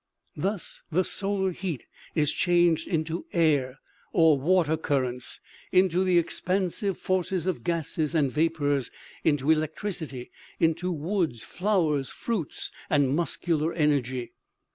[0.35, 3.77] "Thus the solar heat is changed into air
[4.11, 5.39] or water currents,
[5.71, 8.89] into the expansive force of gases and vapors,
[9.23, 14.31] into electricity, into woods, flowers, fruits and muscular energy.